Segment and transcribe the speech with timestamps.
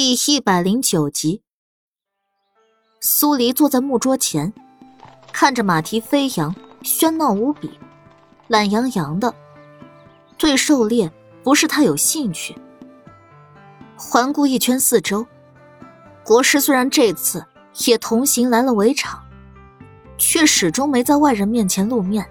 [0.00, 1.42] 第一百零九集，
[3.00, 4.54] 苏黎坐在木桌前，
[5.32, 6.54] 看着马蹄飞扬，
[6.84, 7.80] 喧闹无比，
[8.46, 9.34] 懒洋洋的，
[10.36, 11.10] 对狩猎
[11.42, 12.56] 不是太有兴趣。
[13.96, 15.26] 环顾一圈四周，
[16.22, 17.44] 国师虽然这次
[17.86, 19.20] 也同行来了围场，
[20.16, 22.24] 却始终没在外人面前露面。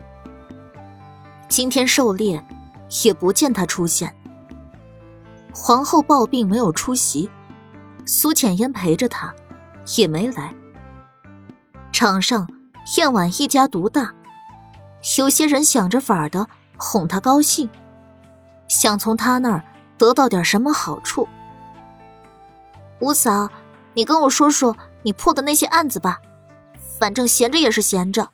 [1.49, 2.41] 今天狩猎，
[3.03, 4.15] 也不见他出现。
[5.53, 7.29] 皇后抱病没有出席。
[8.07, 9.35] 苏浅烟陪着他，
[9.97, 10.53] 也没来。
[11.91, 12.49] 场上
[12.95, 14.13] 燕婉一家独大，
[15.17, 17.69] 有些人想着法的哄他高兴，
[18.69, 19.61] 想从他那儿
[19.97, 21.27] 得到点什么好处。
[22.99, 23.49] 五嫂，
[23.93, 26.21] 你跟我说说你破的那些案子吧，
[26.97, 28.29] 反正闲着也是闲着。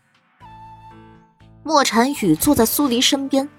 [1.63, 3.49] 莫禅雨坐在苏黎身边，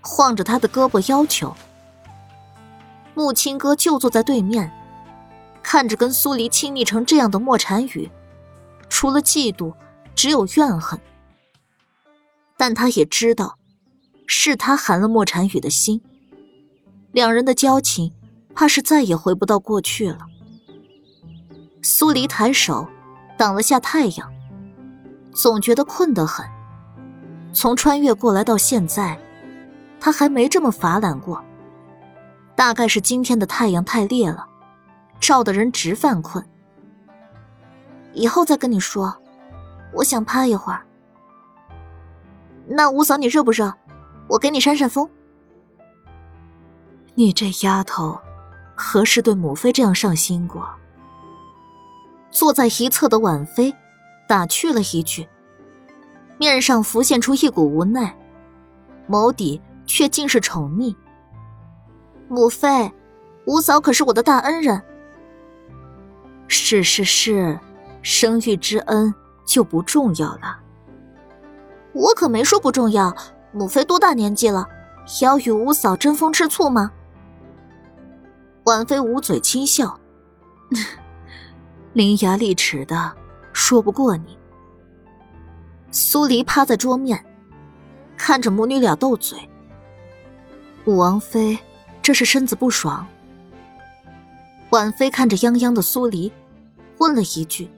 [0.00, 1.54] 晃着他的胳膊要求。
[3.14, 4.72] 木青哥就坐在对面。
[5.62, 8.10] 看着跟苏黎亲密成这样的莫禅雨，
[8.88, 9.74] 除了嫉妒，
[10.14, 10.98] 只有怨恨。
[12.56, 13.58] 但他也知道，
[14.26, 16.00] 是他寒了莫禅雨的心。
[17.12, 18.12] 两人的交情，
[18.54, 20.18] 怕是再也回不到过去了。
[21.82, 22.88] 苏黎抬手
[23.36, 24.32] 挡了下太阳，
[25.32, 26.44] 总觉得困得很。
[27.52, 29.18] 从穿越过来到现在，
[30.00, 31.42] 他还没这么乏懒过。
[32.56, 34.47] 大概是今天的太阳太烈了。
[35.20, 36.44] 照的人直犯困。
[38.12, 39.14] 以后再跟你说，
[39.92, 40.82] 我想趴一会儿。
[42.66, 43.72] 那五嫂，你热不热？
[44.28, 45.08] 我给你扇扇风。
[47.14, 48.18] 你这丫头，
[48.74, 50.68] 何时对母妃这样上心过？
[52.30, 53.74] 坐在一侧的婉妃
[54.28, 55.26] 打趣了一句，
[56.38, 58.14] 面上浮现出一股无奈，
[59.08, 60.94] 眸底却尽是宠溺。
[62.28, 62.92] 母妃，
[63.46, 64.82] 五嫂可是我的大恩人。
[66.48, 67.58] 是是是，
[68.02, 69.14] 生育之恩
[69.46, 70.58] 就不重要了。
[71.92, 73.14] 我可没说不重要。
[73.50, 74.66] 母妃多大年纪了，
[75.22, 76.92] 要与五嫂争风吃醋吗？
[78.64, 79.98] 婉妃捂嘴轻笑，
[81.94, 83.12] 伶牙俐齿的，
[83.54, 84.36] 说不过你。
[85.90, 87.24] 苏黎趴在桌面，
[88.18, 89.38] 看着母女俩斗嘴。
[90.84, 91.58] 武王妃
[92.02, 93.06] 这是身子不爽。
[94.70, 96.30] 婉妃看着泱泱的苏黎，
[96.98, 97.70] 问了一句：“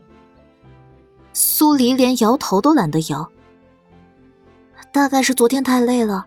[1.33, 3.31] 苏黎连摇头都懒得摇，
[4.93, 6.27] 大概是昨天太累了，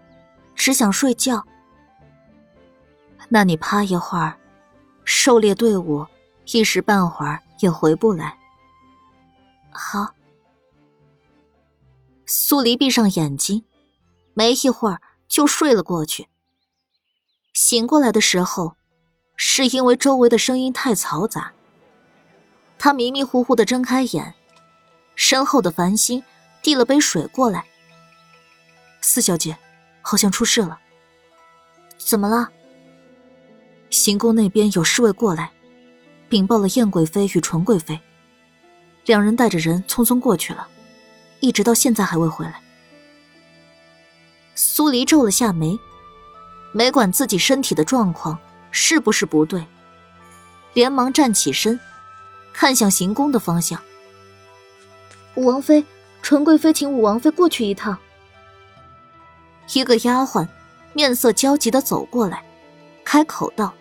[0.55, 1.45] 只想睡觉。
[3.27, 4.37] 那你趴一会儿，
[5.03, 6.05] 狩猎队伍
[6.45, 8.37] 一时半会儿也回不来。”
[9.69, 10.13] 好。
[12.25, 13.65] 苏黎闭上眼睛，
[14.33, 16.29] 没一会儿就睡了过去。
[17.53, 18.77] 醒过来的时候。
[19.35, 21.51] 是因为周围的声音太嘈杂，
[22.77, 24.33] 他迷迷糊糊的睁开眼，
[25.15, 26.23] 身后的繁星
[26.61, 27.65] 递了杯水过来。
[29.01, 29.57] 四小姐，
[30.01, 30.79] 好像出事了。
[31.97, 32.49] 怎么了？
[33.89, 35.51] 行宫那边有侍卫过来，
[36.29, 37.99] 禀报了燕贵妃与纯贵妃，
[39.05, 40.67] 两人带着人匆匆过去了，
[41.41, 42.61] 一直到现在还未回来。
[44.55, 45.77] 苏黎皱了下眉，
[46.71, 48.39] 没管自己身体的状况。
[48.73, 49.63] 是不是不对？
[50.73, 51.79] 连忙站起身，
[52.51, 53.79] 看向行宫的方向。
[55.35, 55.85] 武王妃、
[56.23, 57.95] 纯贵妃请武王妃过去一趟。
[59.73, 60.47] 一个丫鬟
[60.93, 62.43] 面色焦急的走过来，
[63.05, 63.71] 开口道：“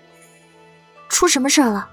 [1.09, 1.89] 出什么事儿了？”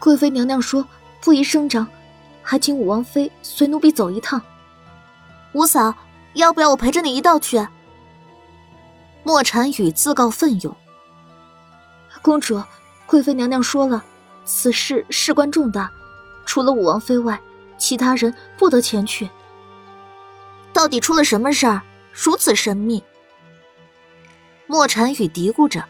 [0.00, 0.86] 贵妃娘娘说
[1.20, 1.86] 不宜声张，
[2.42, 4.42] 还请武王妃随奴婢走一趟。
[5.52, 5.94] 五嫂，
[6.32, 7.64] 要不要我陪着你一道去？
[9.22, 10.76] 莫禅雨自告奋勇。
[12.24, 12.62] 公主，
[13.04, 14.02] 贵妃娘娘说了，
[14.46, 15.92] 此事事关重大，
[16.46, 17.38] 除了武王妃外，
[17.76, 19.28] 其他人不得前去。
[20.72, 21.82] 到底出了什么事儿？
[22.14, 23.04] 如此神秘。
[24.66, 25.84] 莫禅雨嘀咕着，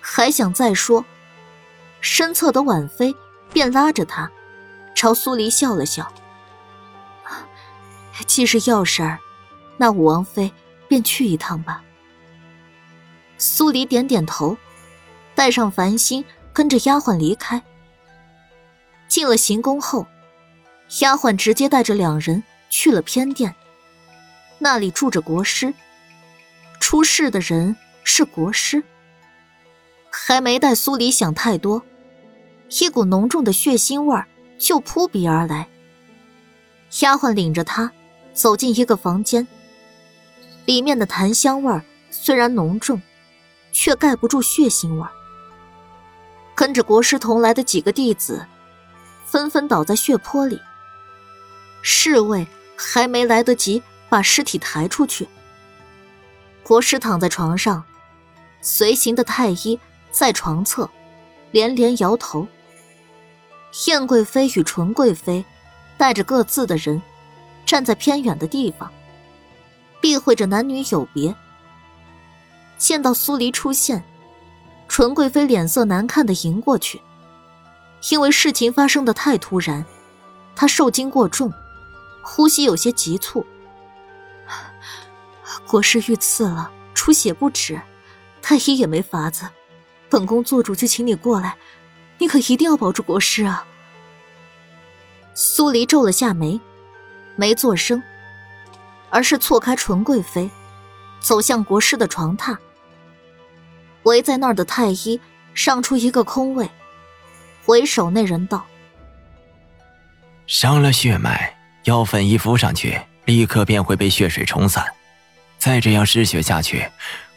[0.00, 1.04] 还想再说，
[2.00, 3.14] 身侧的婉妃
[3.52, 4.30] 便拉着他，
[4.94, 6.10] 朝苏黎笑了笑。
[8.26, 9.18] 既是要事儿，
[9.76, 10.50] 那武王妃
[10.88, 11.82] 便去一趟吧。
[13.36, 14.56] 苏黎点点头。
[15.40, 16.22] 带上繁星，
[16.52, 17.62] 跟着丫鬟离开。
[19.08, 20.06] 进了行宫后，
[21.00, 23.54] 丫鬟直接带着两人去了偏殿。
[24.58, 25.72] 那里住着国师，
[26.78, 28.82] 出事的人是国师。
[30.10, 31.82] 还没待苏黎想太多，
[32.78, 34.22] 一股浓重的血腥味
[34.58, 35.66] 就扑鼻而来。
[37.00, 37.90] 丫鬟领着他
[38.34, 39.48] 走进一个房间，
[40.66, 43.00] 里面的檀香味虽然浓重，
[43.72, 45.08] 却盖不住血腥味
[46.60, 48.44] 跟着国师同来的几个弟子，
[49.24, 50.60] 纷纷倒在血泊里。
[51.80, 52.46] 侍卫
[52.76, 55.26] 还没来得及把尸体抬出去，
[56.62, 57.82] 国师躺在床上，
[58.60, 59.80] 随行的太医
[60.10, 60.90] 在床侧
[61.50, 62.46] 连连摇头。
[63.86, 65.42] 燕贵妃与纯贵妃
[65.96, 67.00] 带着各自的人，
[67.64, 68.92] 站在偏远的地方，
[69.98, 71.34] 避讳着男女有别。
[72.76, 74.04] 见到苏黎出现，
[74.90, 77.00] 纯贵妃脸色难看的迎过去，
[78.10, 79.84] 因为事情发生的太突然，
[80.56, 81.52] 她受惊过重。
[82.22, 83.46] 呼吸有些急促，
[85.68, 87.80] 国师遇刺了，出血不止，
[88.42, 89.48] 太医也没法子。
[90.08, 91.56] 本宫做主就请你过来，
[92.18, 93.64] 你可一定要保住国师啊！
[95.34, 96.60] 苏黎皱了下眉，
[97.36, 98.02] 没作声，
[99.08, 100.50] 而是错开纯贵妃，
[101.20, 102.58] 走向国师的床榻。
[104.04, 105.20] 围在那儿的太医
[105.54, 106.68] 让出一个空位，
[107.66, 108.64] 为首那人道
[110.46, 114.84] ：“伤了血脉。”药粉一敷上去，立刻便会被血水冲散。
[115.58, 116.86] 再这样失血下去，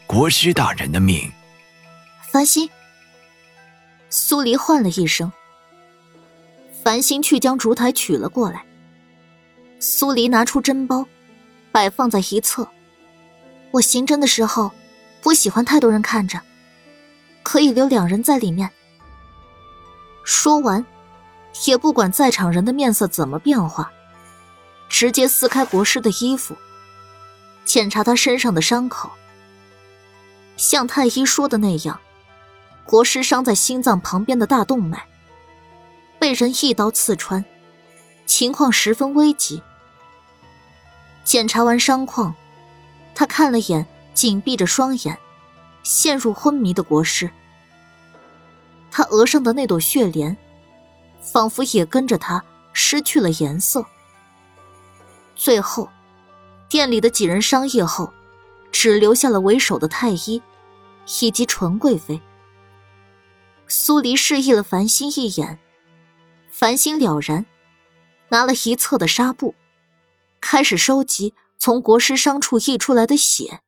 [0.06, 1.32] 国师大人的命……
[2.30, 2.70] 繁星，
[4.10, 5.32] 苏黎唤了一声。
[6.84, 8.66] 繁星去将烛台取了过来。
[9.80, 11.08] 苏黎拿出针包，
[11.72, 12.68] 摆放在一侧。
[13.72, 14.72] 我行针的时候，
[15.22, 16.42] 不喜欢太多人看着，
[17.44, 18.72] 可以留两人在里面。
[20.24, 20.86] 说完，
[21.66, 23.92] 也不管在场人的面色怎么变化。
[24.90, 26.56] 直接撕开国师的衣服，
[27.66, 29.10] 检查他身上的伤口。
[30.56, 32.00] 像太医说的那样，
[32.86, 35.08] 国师伤在心脏旁边的大动脉，
[36.20, 37.44] 被人一刀刺穿，
[38.28, 39.64] 情况十分危急。
[41.24, 42.36] 检查完伤况，
[43.16, 45.18] 他看了眼紧闭着双眼、
[45.84, 47.30] 陷入昏迷的国师，
[48.90, 50.36] 他额上的那朵血莲，
[51.22, 53.86] 仿佛也跟着他失去了颜色。
[55.36, 55.90] 最后，
[56.70, 58.12] 店里的几人商议后，
[58.72, 60.42] 只留下了为首的太医，
[61.22, 62.22] 以及纯贵妃。
[63.68, 65.60] 苏黎示意了繁星一眼，
[66.50, 67.46] 繁星了然，
[68.30, 69.56] 拿了一侧的纱布，
[70.40, 73.62] 开始收集从国师伤处溢出来的血。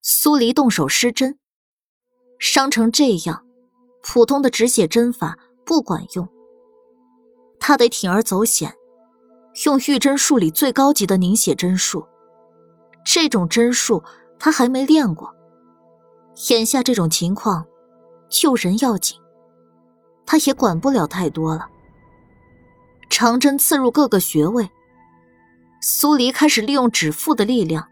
[0.00, 1.38] 苏黎动手施针，
[2.38, 3.44] 伤成这样，
[4.02, 5.36] 普通的止血针法
[5.66, 6.28] 不管用，
[7.58, 8.74] 他得铤而走险。
[9.64, 12.06] 用玉针术里最高级的凝血针术，
[13.04, 14.04] 这种针术
[14.38, 15.34] 他还没练过。
[16.50, 17.66] 眼下这种情况，
[18.28, 19.18] 救人要紧，
[20.24, 21.66] 他也管不了太多了。
[23.10, 24.70] 长针刺入各个穴位，
[25.82, 27.88] 苏黎开始利用指腹的力量，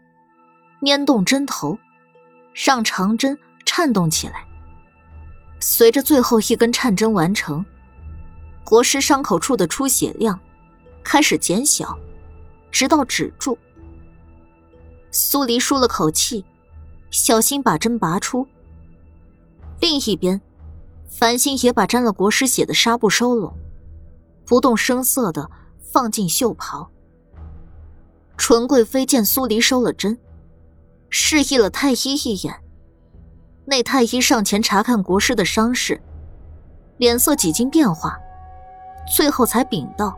[0.79, 1.77] 捻动针头，
[2.65, 4.43] 让长针颤动起来。
[5.59, 7.63] 随着最后一根颤针完成，
[8.63, 10.39] 国师伤口处的出血量。
[11.03, 11.97] 开始减小，
[12.69, 13.57] 直到止住。
[15.09, 16.43] 苏黎舒了口气，
[17.11, 18.45] 小心把针拔出。
[19.79, 20.41] 另一边，
[21.07, 23.53] 繁星也把沾了国师血的纱布收拢，
[24.45, 25.49] 不动声色的
[25.79, 26.89] 放进袖袍。
[28.35, 30.19] 纯贵妃见苏黎收了针，
[31.09, 32.53] 示意了太医一眼。
[33.65, 36.01] 那太医上前查看国师的伤势，
[36.97, 38.17] 脸色几经变化，
[39.15, 40.17] 最后才禀道。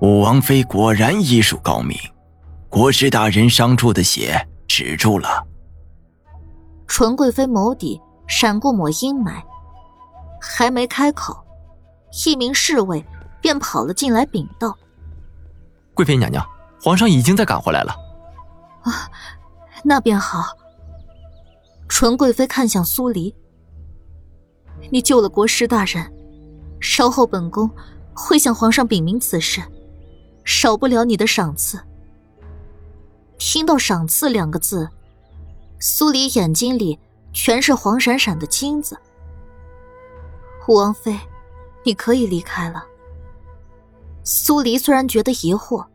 [0.00, 1.98] 武王妃果然医术高明，
[2.68, 5.46] 国师大人伤处的血止住了。
[6.86, 9.42] 纯贵妃眸底闪过抹阴霾，
[10.40, 11.36] 还没开口，
[12.26, 13.04] 一名侍卫
[13.40, 14.76] 便跑了进来禀道
[15.94, 16.46] ：“贵妃娘娘，
[16.80, 17.94] 皇上已经在赶回来了。”
[18.84, 19.10] 啊，
[19.84, 20.44] 那便好。
[21.88, 23.34] 纯贵妃看向苏黎
[24.90, 26.12] ：“你救了国师大人，
[26.80, 27.70] 稍后本宫
[28.14, 29.62] 会向皇上禀明此事。”
[30.44, 31.78] 少不了你的赏赐。
[33.36, 34.88] 听到“赏赐”两个字，
[35.78, 36.98] 苏黎眼睛里
[37.34, 38.98] 全是黄闪闪的金子。
[40.66, 41.18] 武王妃，
[41.84, 42.82] 你可以离开了。
[44.24, 45.86] 苏黎虽然觉得疑惑，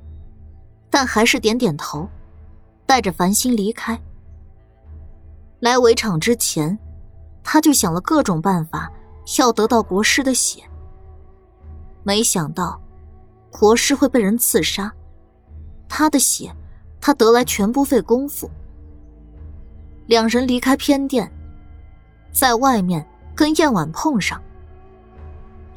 [0.89, 2.07] 但还是点点头，
[2.85, 3.99] 带着繁星离开。
[5.59, 6.77] 来围场之前，
[7.43, 8.91] 他就想了各种办法，
[9.39, 10.63] 要得到国师的血。
[12.03, 12.79] 没想到。
[13.55, 14.91] 国师会被人刺杀，
[15.87, 16.51] 他的血，
[16.99, 18.49] 他得来全不费功夫。
[20.07, 21.31] 两人离开偏殿，
[22.31, 24.41] 在外面跟燕婉碰上。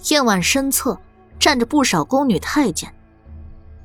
[0.09, 0.99] 燕婉身侧
[1.39, 2.91] 站着不少宫女太监，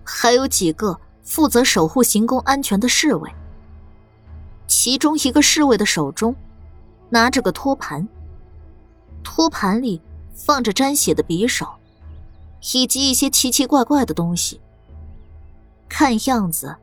[0.05, 3.29] 还有几个负责守护行宫安全的侍卫。
[4.67, 6.35] 其中一个侍卫的手中
[7.09, 8.07] 拿着个托盘，
[9.23, 10.01] 托盘里
[10.33, 11.67] 放着沾血的匕首，
[12.73, 14.59] 以及一些奇奇怪怪的东西。
[15.89, 16.75] 看样子，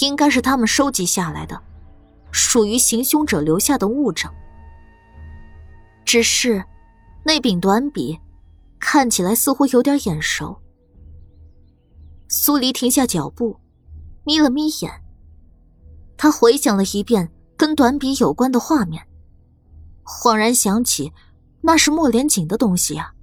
[0.00, 1.60] 应该是他们收集下来的，
[2.32, 4.30] 属于行凶者留下的物证。
[6.04, 6.64] 只是，
[7.22, 8.18] 那柄短笔
[8.80, 10.58] 看起来似乎有点眼熟。
[12.28, 13.60] 苏黎停下脚步，
[14.24, 15.02] 眯了眯眼。
[16.16, 19.06] 他回想了一遍跟短笔有关的画面，
[20.04, 21.12] 恍然想起，
[21.62, 23.14] 那是莫连锦的东西呀。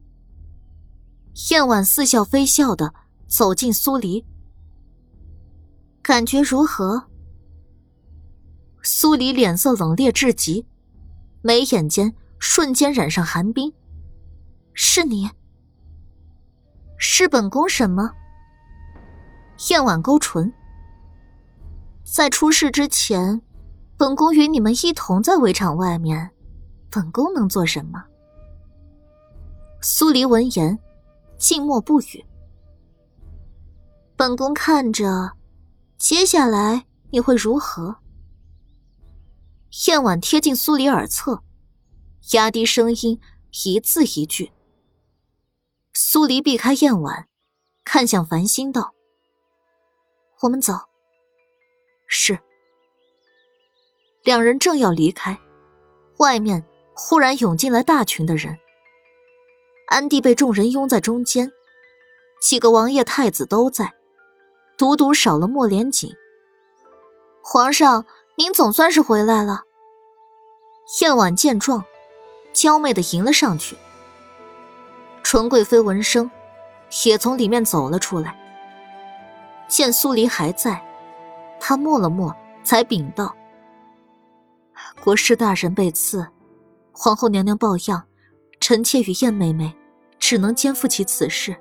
[1.50, 2.94] 燕婉似笑非笑的
[3.28, 4.26] 走进苏黎，
[6.02, 7.06] 感觉如何？
[8.82, 10.66] 苏黎脸色冷冽至极，
[11.42, 13.74] 眉眼间瞬间染上寒冰。
[14.74, 15.30] 是你？
[16.98, 18.12] 是本宫什么？
[19.70, 20.54] 燕婉勾唇。
[22.12, 23.40] 在出事之前，
[23.96, 26.32] 本宫与你们一同在围场外面，
[26.90, 28.04] 本宫能做什么？
[29.80, 30.78] 苏黎闻言，
[31.38, 32.26] 静默不语。
[34.16, 35.34] 本宫看着，
[36.00, 37.98] 接下来你会如何？
[39.88, 41.44] 燕婉贴近苏黎耳侧，
[42.32, 43.22] 压低声音，
[43.64, 44.52] 一字一句。
[45.94, 47.28] 苏黎避开燕婉，
[47.84, 48.96] 看向繁星道
[50.42, 50.74] ：“我们走。”
[52.10, 52.38] 是。
[54.24, 55.40] 两人正要离开，
[56.18, 58.60] 外面忽然涌进来大群的人。
[59.88, 61.52] 安帝被众人拥在中间，
[62.42, 63.94] 几个王爷太子都在，
[64.78, 66.14] 独独少了莫连锦。
[67.42, 69.64] 皇上，您总算是回来了。
[71.02, 71.86] 燕婉见状，
[72.54, 73.78] 娇媚的迎了上去。
[75.24, 76.30] 纯贵妃闻声，
[77.06, 78.36] 也从里面走了出来。
[79.68, 80.89] 见苏黎还在。
[81.60, 83.36] 他默了默，才禀道
[85.04, 86.28] ：“国师大人被刺，
[86.92, 88.04] 皇后娘娘抱恙，
[88.60, 89.76] 臣妾与燕妹妹
[90.18, 91.56] 只能肩负起此事。”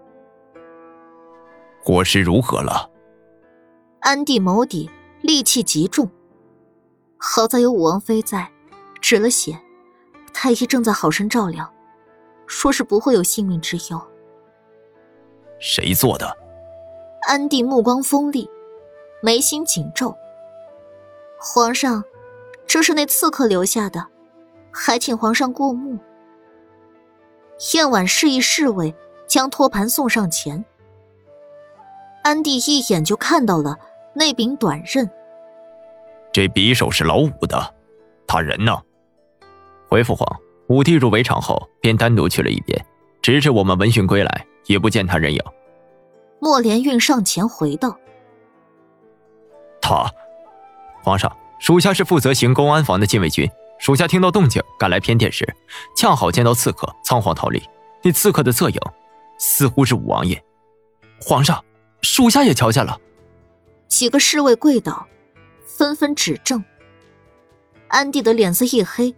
[1.85, 2.91] 国师如何了？
[4.01, 4.91] 安帝眸底
[5.23, 6.09] 戾气极重。
[7.17, 8.51] 好在有武王妃在，
[9.01, 9.59] 止了血，
[10.33, 11.73] 太医正在好生照料，
[12.47, 14.01] 说是不会有性命之忧。
[15.59, 16.37] 谁做的？
[17.27, 18.49] 安帝目光锋利。
[19.21, 20.17] 眉心紧皱。
[21.41, 22.05] 皇上，
[22.67, 24.07] 这是那刺客留下的，
[24.73, 25.99] 还请皇上过目。
[27.75, 28.95] 燕婉示意侍卫
[29.27, 30.65] 将托盘送上前。
[32.23, 33.77] 安帝一眼就看到了
[34.15, 35.09] 那柄短刃。
[36.33, 37.75] 这匕首是老五的，
[38.27, 38.81] 他人呢？
[39.89, 40.27] 回父皇，
[40.69, 42.85] 武帝入围场后便单独去了一边，
[43.23, 45.41] 直至我们闻讯归来，也不见他人影。
[46.39, 47.97] 莫连运上前回道。
[49.89, 50.13] 他，
[51.03, 53.51] 皇上，属下是负责行宫安防的禁卫军。
[53.79, 55.49] 属下听到动静赶来偏殿时，
[55.97, 57.63] 恰好见到刺客仓皇逃离。
[58.03, 58.79] 那刺客的侧影，
[59.39, 60.43] 似乎是五王爷。
[61.19, 61.65] 皇上，
[62.03, 63.01] 属下也瞧见了。
[63.87, 65.07] 几个侍卫跪倒，
[65.65, 66.63] 纷纷指证。
[67.89, 69.15] 安帝的脸色一黑，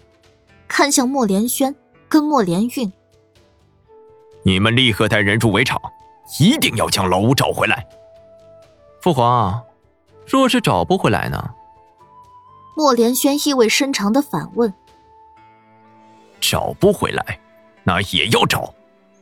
[0.68, 1.74] 看向莫连轩
[2.08, 2.92] 跟莫连运
[4.44, 5.80] ：“你们立刻带人入围场，
[6.38, 7.84] 一定要将老五找回来。”
[9.02, 9.60] 父皇。
[10.30, 11.54] 若是找不回来呢？
[12.76, 14.72] 莫连轩意味深长的反问
[16.40, 17.40] ：“找不回来，
[17.82, 18.72] 那也要找，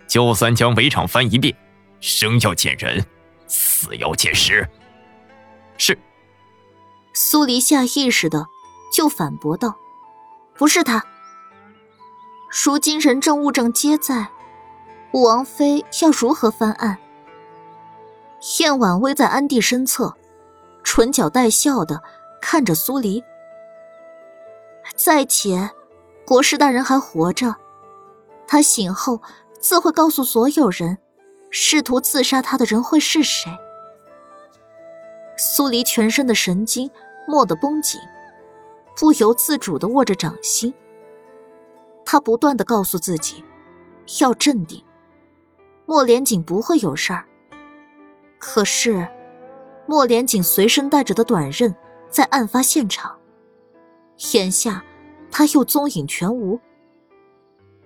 [0.06, 1.56] 就算将围场翻一遍，
[1.98, 3.02] 生要见人，
[3.46, 4.68] 死要见尸。”
[5.78, 5.98] 是。
[7.14, 8.46] 苏黎下意识的
[8.92, 9.76] 就反驳道
[10.54, 11.02] ：“不是他。
[12.64, 14.28] 如今人证物证皆在，
[15.12, 16.98] 武王妃要如何翻案？”
[18.60, 20.14] 燕婉微在安帝身侧。
[20.90, 22.02] 唇角带笑的
[22.40, 23.22] 看着苏黎。
[24.96, 25.70] 再且，
[26.26, 27.54] 国师大人还活着，
[28.46, 29.20] 他醒后
[29.60, 30.96] 自会告诉所有人，
[31.50, 33.52] 试图刺杀他的人会是谁。
[35.36, 36.90] 苏黎全身的神经
[37.28, 38.00] 蓦地绷紧，
[38.96, 40.72] 不由自主的握着掌心。
[42.02, 43.44] 他不断的告诉自己，
[44.22, 44.82] 要镇定，
[45.84, 47.26] 莫连锦不会有事儿。
[48.38, 49.06] 可是。
[49.88, 51.74] 莫连锦随身带着的短刃，
[52.10, 53.18] 在案发现场。
[54.34, 54.84] 眼下，
[55.30, 56.60] 他又踪影全无。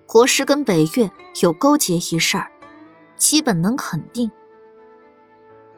[0.05, 1.09] 国师跟北岳
[1.41, 2.51] 有勾结一事儿，
[3.15, 4.29] 基本能肯定。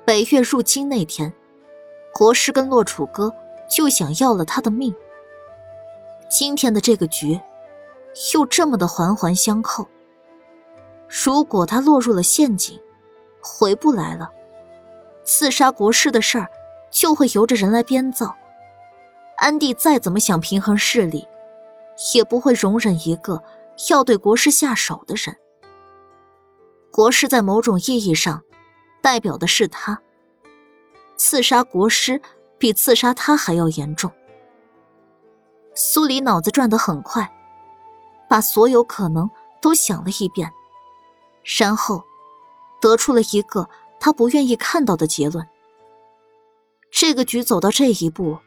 [0.03, 1.31] 北岳入京那天，
[2.11, 3.31] 国师跟洛楚歌
[3.69, 4.91] 就想要了他的命。
[6.27, 7.39] 今天的这个局，
[8.33, 9.87] 又这么的环环相扣。
[11.07, 12.81] 如果他落入了陷阱，
[13.43, 14.31] 回不来了。
[15.25, 16.47] 刺杀国师的事儿，
[16.91, 18.35] 就会由着人来编造。
[19.37, 21.27] 安帝再怎么想平衡势力，
[22.13, 23.43] 也不会容忍一个
[23.89, 25.35] 要对国师下手的人。
[26.91, 28.41] 国师在某种意义上，
[29.01, 29.99] 代表的是他。
[31.17, 32.21] 刺杀国师
[32.57, 34.11] 比刺杀他还要严重。
[35.73, 37.29] 苏黎脑子转得很快，
[38.29, 39.29] 把所有可能
[39.61, 40.49] 都想了一遍，
[41.57, 42.01] 然后
[42.79, 43.67] 得出了一个
[44.05, 45.47] 他不愿意看到的结论。
[46.91, 48.37] 这个局走到这一步，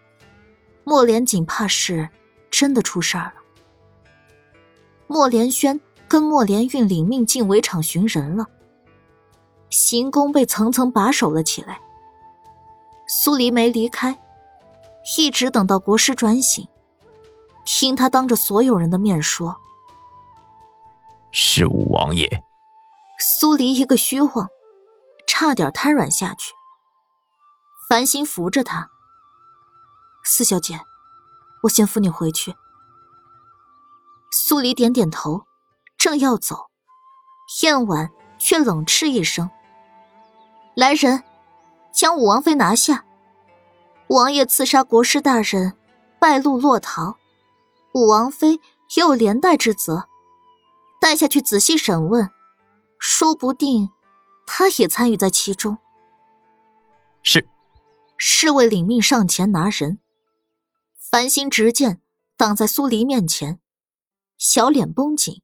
[0.85, 2.09] 莫连锦怕是
[2.49, 3.35] 真的出事儿了。
[5.09, 8.47] 莫连轩跟莫连运领命进围场寻人了，
[9.69, 11.81] 行宫被层层把守了起来。
[13.09, 14.17] 苏黎没离开，
[15.19, 16.69] 一直等到国师转醒，
[17.65, 19.57] 听他当着所有人的面说
[21.33, 22.45] ：“是五王爷。”
[23.19, 24.49] 苏黎一个虚晃，
[25.40, 26.52] 差点瘫软下去。
[27.88, 28.90] 繁星扶着他，
[30.25, 30.80] 四小姐，
[31.62, 32.57] 我先扶你回去。
[34.33, 35.45] 苏黎点点头，
[35.97, 36.66] 正要走，
[37.62, 39.49] 燕婉却冷嗤一声
[40.75, 41.23] ：“来人，
[41.95, 43.04] 将武王妃拿下！
[44.09, 45.78] 王爷刺杀国师大人，
[46.18, 47.16] 败露落逃，
[47.95, 48.54] 武王妃
[48.97, 50.09] 也有连带之责，
[51.00, 52.28] 带下去仔细审问，
[52.99, 53.90] 说不定
[54.50, 55.76] 他也参与在其中。”
[57.23, 57.47] 是。
[58.17, 60.00] 侍卫领命上前拿人，
[61.11, 62.00] 繁星执剑
[62.37, 63.61] 挡在苏黎面前，
[64.37, 65.40] 小脸绷紧，